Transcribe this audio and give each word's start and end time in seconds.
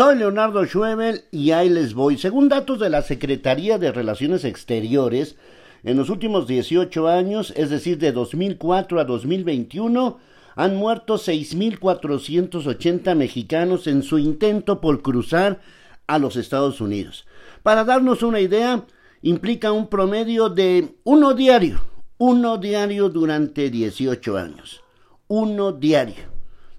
Soy 0.00 0.16
Leonardo 0.16 0.64
Schwebel 0.64 1.24
y 1.30 1.50
ahí 1.50 1.68
les 1.68 1.92
voy. 1.92 2.16
Según 2.16 2.48
datos 2.48 2.80
de 2.80 2.88
la 2.88 3.02
Secretaría 3.02 3.76
de 3.76 3.92
Relaciones 3.92 4.46
Exteriores, 4.46 5.36
en 5.84 5.98
los 5.98 6.08
últimos 6.08 6.46
18 6.46 7.06
años, 7.06 7.52
es 7.54 7.68
decir, 7.68 7.98
de 7.98 8.10
2004 8.10 8.98
a 8.98 9.04
2021, 9.04 10.16
han 10.56 10.76
muerto 10.76 11.16
6.480 11.16 13.14
mexicanos 13.14 13.86
en 13.86 14.02
su 14.02 14.18
intento 14.18 14.80
por 14.80 15.02
cruzar 15.02 15.60
a 16.06 16.18
los 16.18 16.36
Estados 16.36 16.80
Unidos. 16.80 17.26
Para 17.62 17.84
darnos 17.84 18.22
una 18.22 18.40
idea, 18.40 18.86
implica 19.20 19.70
un 19.70 19.88
promedio 19.88 20.48
de 20.48 20.94
uno 21.04 21.34
diario, 21.34 21.84
uno 22.16 22.56
diario 22.56 23.10
durante 23.10 23.68
18 23.68 24.38
años, 24.38 24.80
uno 25.28 25.72
diario. 25.72 26.29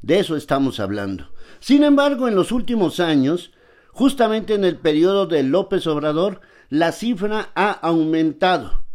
De 0.01 0.19
eso 0.19 0.35
estamos 0.35 0.79
hablando. 0.79 1.31
Sin 1.59 1.83
embargo, 1.83 2.27
en 2.27 2.35
los 2.35 2.51
últimos 2.51 2.99
años, 2.99 3.51
justamente 3.91 4.55
en 4.55 4.63
el 4.63 4.77
periodo 4.77 5.27
de 5.27 5.43
López 5.43 5.85
Obrador, 5.87 6.41
la 6.69 6.91
cifra 6.91 7.51
ha 7.53 7.71
aumentado. 7.71 8.85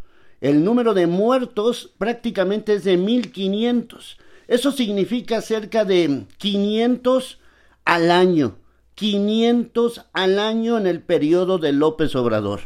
El 0.41 0.65
número 0.65 0.95
de 0.95 1.07
muertos 1.07 1.93
prácticamente 1.99 2.75
es 2.75 2.85
de 2.85 2.97
1500. 2.97 4.19
Eso 4.49 4.73
significa 4.73 5.41
cerca 5.41 5.85
de 5.85 6.27
500 6.39 7.39
al 7.85 8.11
año. 8.11 8.59
500 8.97 10.07
al 10.13 10.39
año 10.39 10.79
en 10.79 10.87
el 10.87 11.03
periodo 11.03 11.59
de 11.59 11.73
López 11.73 12.17
Obrador. 12.17 12.61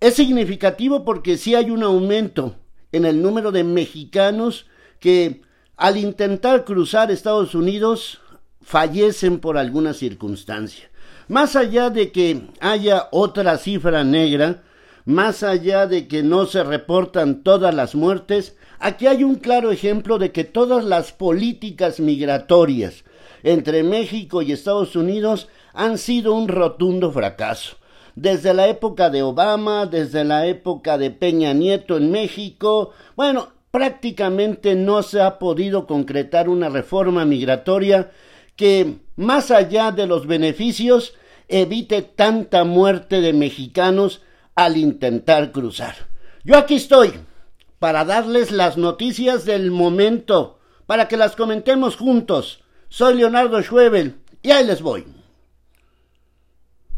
Es 0.00 0.14
significativo 0.14 1.04
porque 1.04 1.36
sí 1.36 1.54
hay 1.54 1.70
un 1.70 1.82
aumento 1.82 2.56
en 2.92 3.04
el 3.04 3.20
número 3.20 3.52
de 3.52 3.64
mexicanos 3.64 4.66
que 4.98 5.42
al 5.80 5.96
intentar 5.96 6.66
cruzar 6.66 7.10
Estados 7.10 7.54
Unidos 7.54 8.20
fallecen 8.60 9.40
por 9.40 9.56
alguna 9.56 9.94
circunstancia. 9.94 10.90
Más 11.26 11.56
allá 11.56 11.88
de 11.88 12.12
que 12.12 12.48
haya 12.60 13.08
otra 13.12 13.56
cifra 13.56 14.04
negra, 14.04 14.62
más 15.06 15.42
allá 15.42 15.86
de 15.86 16.06
que 16.06 16.22
no 16.22 16.44
se 16.44 16.62
reportan 16.64 17.42
todas 17.42 17.74
las 17.74 17.94
muertes, 17.94 18.58
aquí 18.78 19.06
hay 19.06 19.24
un 19.24 19.36
claro 19.36 19.70
ejemplo 19.70 20.18
de 20.18 20.32
que 20.32 20.44
todas 20.44 20.84
las 20.84 21.12
políticas 21.12 21.98
migratorias 21.98 23.04
entre 23.42 23.82
México 23.82 24.42
y 24.42 24.52
Estados 24.52 24.96
Unidos 24.96 25.48
han 25.72 25.96
sido 25.96 26.34
un 26.34 26.48
rotundo 26.48 27.10
fracaso. 27.10 27.78
Desde 28.14 28.52
la 28.52 28.68
época 28.68 29.08
de 29.08 29.22
Obama, 29.22 29.86
desde 29.86 30.24
la 30.24 30.46
época 30.46 30.98
de 30.98 31.10
Peña 31.10 31.54
Nieto 31.54 31.96
en 31.96 32.10
México, 32.10 32.92
bueno, 33.16 33.48
prácticamente 33.70 34.74
no 34.74 35.02
se 35.02 35.20
ha 35.20 35.38
podido 35.38 35.86
concretar 35.86 36.48
una 36.48 36.68
reforma 36.68 37.24
migratoria 37.24 38.10
que, 38.56 38.96
más 39.16 39.50
allá 39.50 39.92
de 39.92 40.06
los 40.06 40.26
beneficios, 40.26 41.14
evite 41.48 42.02
tanta 42.02 42.64
muerte 42.64 43.20
de 43.20 43.32
mexicanos 43.32 44.22
al 44.54 44.76
intentar 44.76 45.52
cruzar. 45.52 45.94
Yo 46.44 46.56
aquí 46.56 46.76
estoy 46.76 47.12
para 47.78 48.04
darles 48.04 48.50
las 48.50 48.76
noticias 48.76 49.44
del 49.44 49.70
momento, 49.70 50.58
para 50.86 51.08
que 51.08 51.16
las 51.16 51.36
comentemos 51.36 51.96
juntos. 51.96 52.62
Soy 52.88 53.14
Leonardo 53.14 53.62
Schwebel 53.62 54.16
y 54.42 54.50
ahí 54.50 54.66
les 54.66 54.82
voy. 54.82 55.06